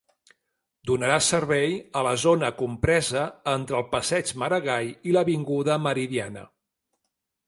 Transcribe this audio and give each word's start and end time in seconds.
Donarà 0.89 1.17
servei 1.25 1.73
a 1.99 2.01
la 2.07 2.13
zona 2.23 2.49
compresa 2.61 3.25
entre 3.53 3.77
el 3.81 3.85
passeig 3.91 4.31
Maragall 4.45 4.89
i 5.11 5.13
l'avinguda 5.17 5.77
Meridiana. 5.89 6.43